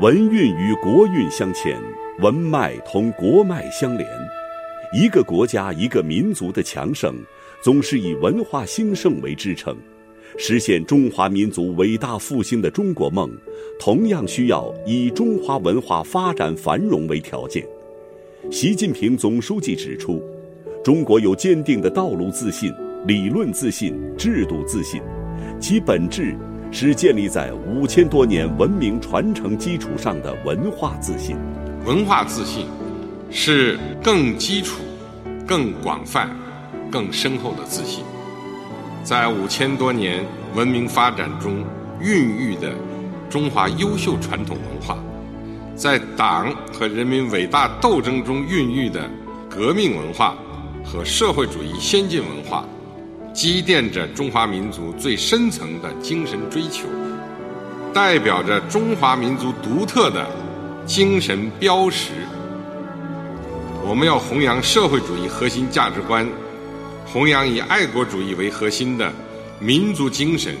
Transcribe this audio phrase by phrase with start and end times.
[0.00, 1.80] 文运与国运相牵，
[2.20, 4.08] 文脉同国脉相连。
[4.92, 7.14] 一个国家、一个民族的强盛，
[7.62, 9.76] 总是以文化兴盛为支撑。
[10.36, 13.30] 实现中华民族伟大复兴的中国梦，
[13.78, 17.64] 同样需要以中华文化发展繁荣为条件。
[18.50, 20.22] 习近平总书记指出，
[20.82, 22.72] 中国有坚定的道路自信、
[23.06, 25.00] 理论自信、制度自信，
[25.60, 26.36] 其本质。
[26.72, 31.36] 是建立在五千多年文明传承基础上的文化自信。
[31.84, 32.66] 文化自信
[33.30, 34.80] 是更基础、
[35.46, 36.30] 更广泛、
[36.90, 38.02] 更深厚的自信，
[39.04, 41.62] 在五千多年文明发展中
[42.00, 42.72] 孕育的
[43.28, 44.98] 中华优秀传统文化，
[45.76, 49.08] 在党和人民伟大斗争中孕育的
[49.48, 50.36] 革命文化
[50.82, 52.64] 和社会主义先进文化。
[53.32, 56.86] 积淀着中华民族最深层的精神追求，
[57.92, 60.28] 代表着中华民族独特的
[60.86, 62.10] 精神标识。
[63.84, 66.28] 我们要弘扬社会主义核心价值观，
[67.06, 69.10] 弘扬以爱国主义为核心的
[69.58, 70.54] 民族精神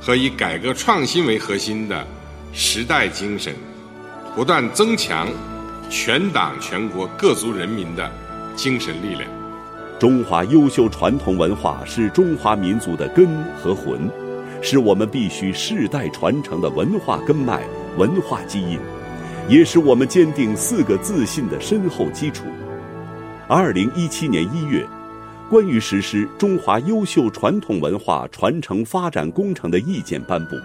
[0.00, 2.06] 和以改革创新为核心的
[2.52, 3.54] 时代精神，
[4.34, 5.28] 不断增强
[5.88, 8.10] 全党全国各族人民的
[8.56, 9.39] 精神力量。
[10.00, 14.10] 中华优秀传统文化是中华民族的根和魂，
[14.62, 17.62] 是我们必须世代传承的文化根脉、
[17.98, 18.78] 文化基因，
[19.46, 22.46] 也是我们坚定四个自信的深厚基础。
[23.46, 24.86] 二零一七年一月，
[25.50, 30.56] 关于实施中华优秀传统文化传承发展工程的意见颁布，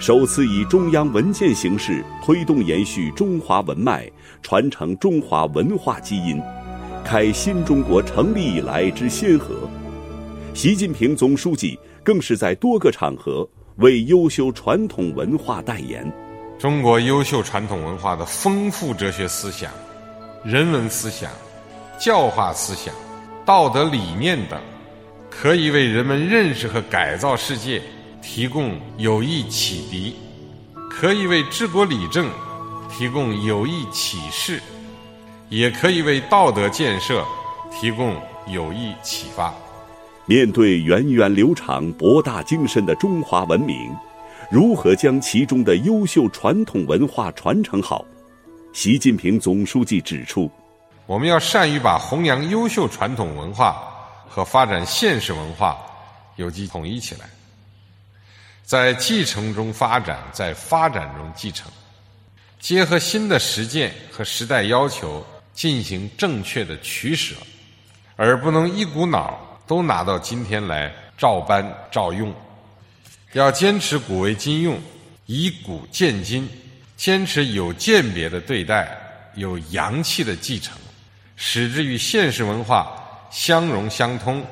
[0.00, 4.10] 首次以中央文件形式推动延续中华文脉，
[4.42, 6.42] 传承中华文化基因。
[7.06, 9.70] 开新中国成立以来之先河，
[10.54, 16.12] 习近平总书记更是在多个场合为优秀传统文化代言。
[16.58, 19.70] 中国优秀传统文化的丰富哲学思想、
[20.44, 21.30] 人文思想、
[21.96, 22.92] 教化思想、
[23.44, 24.60] 道德理念等，
[25.30, 27.80] 可以为人们认识和改造世界
[28.20, 30.16] 提供有益启迪，
[30.90, 32.28] 可以为治国理政
[32.90, 34.60] 提供有益启示。
[35.48, 37.24] 也可以为道德建设
[37.72, 39.54] 提供有益启发。
[40.24, 43.94] 面对源远流长、博大精深的中华文明，
[44.50, 48.04] 如何将其中的优秀传统文化传承好？
[48.72, 50.50] 习近平总书记指出，
[51.06, 53.80] 我们要善于把弘扬优秀传统文化
[54.28, 55.78] 和发展现实文化
[56.34, 57.20] 有机统一起来，
[58.64, 61.70] 在继承中发展，在发展中继承，
[62.58, 65.24] 结合新的实践和时代要求。
[65.56, 67.34] 进行正确的取舍，
[68.14, 72.32] 而不能一股脑都拿到今天来照搬照用。
[73.32, 74.78] 要坚持古为今用，
[75.24, 76.46] 以古鉴今，
[76.94, 78.86] 坚持有鉴别的对待，
[79.34, 80.76] 有阳气的继承，
[81.36, 84.44] 使之与现实文化相融相通，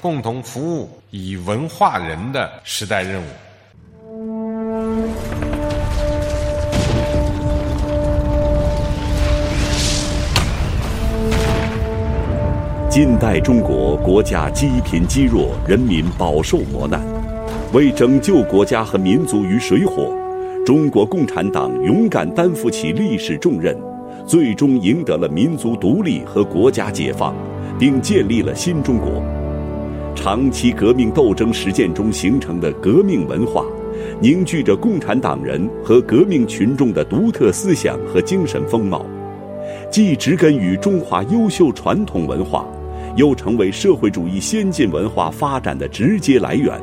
[0.00, 3.28] 共同服务以文化人的时代任务。
[12.98, 17.00] 近代中国国家积贫积弱，人民饱受磨难。
[17.72, 20.12] 为拯救国家和民族于水火，
[20.66, 23.72] 中国共产党勇敢担负起历史重任，
[24.26, 27.36] 最终赢得了民族独立和国家解放，
[27.78, 29.22] 并建立了新中国。
[30.16, 33.64] 长期革命斗争实践中形成的革命文化，
[34.20, 39.06] 凝聚着共产党人和革命群众的独特思想和精神风貌，
[39.88, 42.66] 既植根于中华优秀传统文化。
[43.18, 46.80] 又成为社会主义先进文化发展的直接来源。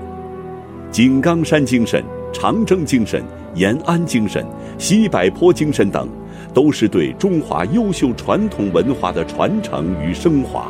[0.92, 2.04] 井冈山精神、
[2.34, 3.24] 长征精神、
[3.54, 4.46] 延安精神、
[4.78, 6.10] 西柏坡精神等，
[6.54, 10.70] 都是对中华优秀传统文化的传承与升华。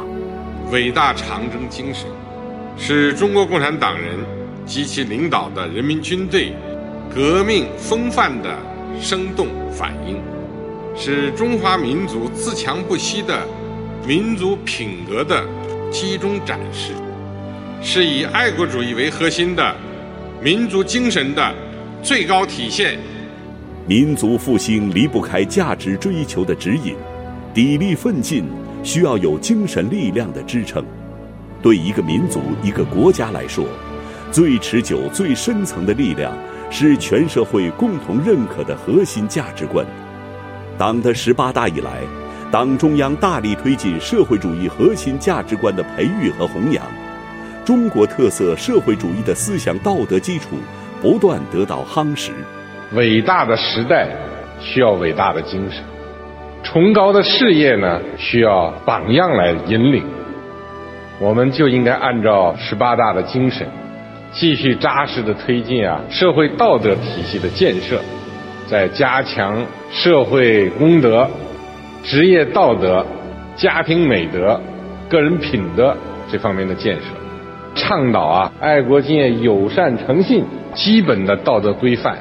[0.71, 2.07] 伟大长征精神，
[2.77, 4.19] 是中国共产党人
[4.67, 6.53] 及其领导的人民军队
[7.13, 8.55] 革命风范的
[9.01, 10.17] 生动反映，
[10.95, 13.35] 是中华民族自强不息的。
[14.07, 15.43] 民族品格的
[15.97, 16.91] 集中展示，
[17.81, 19.73] 是以爱国主义为核心的
[20.43, 21.55] 民族精神的
[22.03, 22.99] 最高体现。
[23.87, 26.97] 民族复兴离不开价值追求的指引，
[27.53, 28.43] 砥砺奋进
[28.83, 30.83] 需要有精神力量的支撑。
[31.61, 33.65] 对一个民族、一个国家来说，
[34.33, 36.37] 最持久、最深层的力量
[36.69, 39.85] 是全社会共同认可的核心价值观。
[40.77, 42.01] 党的十八大以来。
[42.55, 46.81] 党中央大力推进社会主义核心价值观的培育和弘扬，
[47.65, 50.55] 中国特色社会主义的思想道德基础
[51.01, 52.31] 不断得到夯实。
[52.93, 54.07] 伟大的时代
[54.61, 55.83] 需要伟大的精神，
[56.63, 60.05] 崇高的事业呢需要榜样来引领。
[61.19, 63.67] 我们就应该按照十八大的精神，
[64.31, 67.99] 继续扎实的推进啊社会道德体系的建设，
[68.65, 69.61] 在加强
[69.91, 71.29] 社会公德、
[72.05, 73.03] 职业道德、
[73.57, 74.61] 家庭美德、
[75.09, 75.97] 个人品德
[76.31, 77.01] 这方面的建设，
[77.73, 82.19] 倡导啊爱国敬业、友善诚信基本的道德规范，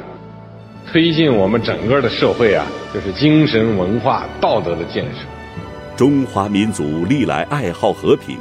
[0.90, 2.64] 推进我们整个的社会啊
[2.94, 5.20] 就是精神文化道德的建设。
[5.94, 8.38] 中华民族历来爱好和平。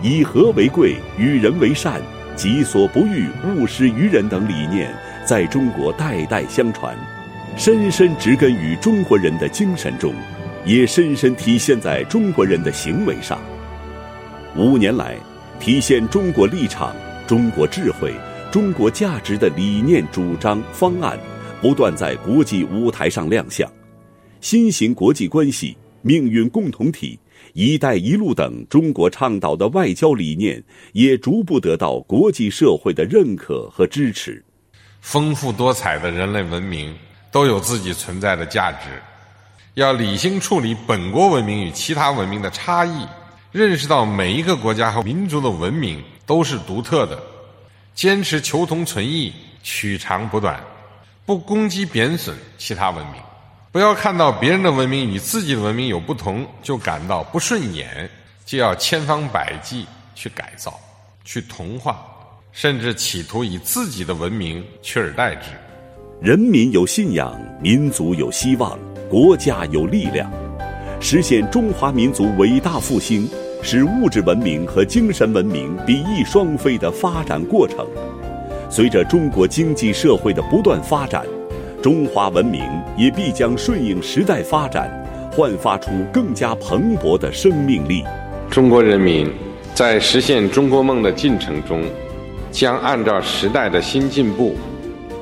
[0.00, 2.00] 以和为贵，与人为善，
[2.36, 4.88] 己所不欲，勿施于人等理念，
[5.24, 6.96] 在中国代代相传，
[7.56, 10.14] 深深植根于中国人的精神中，
[10.68, 13.40] 也深深体现在中国人的行为上。
[14.54, 15.16] 五年来，
[15.58, 16.94] 体现中国立场、
[17.26, 18.12] 中国智慧、
[18.52, 21.18] 中国价值的理念、主张、方案，
[21.62, 23.66] 不断在国际舞台上亮相。
[24.42, 27.18] 新型国际关系命运共同体。
[27.54, 30.62] “一带一路”等中国倡导的外交理念，
[30.92, 34.44] 也逐步得到国际社会的认可和支持。
[35.00, 36.94] 丰富多彩的人类文明
[37.32, 38.88] 都有自己存在的价值，
[39.78, 43.06] 要理性处理本国文明与其他文明的差异，
[43.52, 47.16] 认识到每一个国家和民族的文明都是独特的，
[47.94, 49.32] 坚持求同存异、
[49.62, 50.60] 取长补短，
[51.24, 53.22] 不攻击贬损其他文明。
[53.70, 58.10] 不要看到别人的文明与自己的文明有不同，就感到不顺眼，
[58.44, 60.76] 就要千方百计去改造、
[61.24, 62.04] 去同化，
[62.50, 65.50] 甚至企图以自己的文明取而代之。
[66.20, 68.76] 人民有信仰，民族有希望，
[69.08, 70.30] 国家有力量，
[71.00, 73.26] 实现中华民族伟大复兴，
[73.62, 77.86] 是物质文明和精神文明比翼双飞的发展过程。
[78.68, 81.24] 随着中国经济社会的不断发展。
[81.80, 82.60] 中华文明
[82.96, 84.90] 也必将顺应时代发展，
[85.32, 88.02] 焕发出更加蓬勃的生命力。
[88.50, 89.32] 中国人民
[89.74, 91.84] 在实现中国梦的进程中，
[92.50, 94.56] 将按照时代的新进步，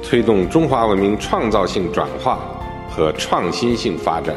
[0.02, 2.40] 推动中华文明创造性转化
[2.96, 4.34] 和创新性发展，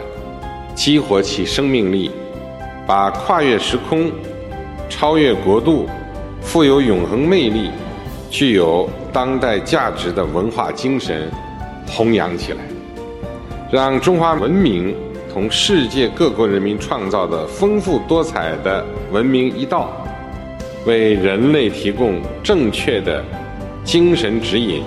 [0.76, 2.12] 激活其生命力，
[2.86, 4.12] 把跨越时空、
[4.90, 5.88] 超越国度、
[6.42, 7.72] 富有永恒魅力、
[8.30, 11.32] 具有当代价值的文化精神。
[11.88, 12.60] 弘扬起来，
[13.72, 14.96] 让中华文明
[15.34, 19.90] 同世界各国人民创造的丰富多彩的文明一道，
[20.86, 23.26] 为人类提供正确的
[23.84, 24.84] 精神指引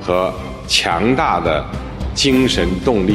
[0.00, 0.32] 和
[0.66, 1.62] 强大的
[2.18, 3.14] 精神动力。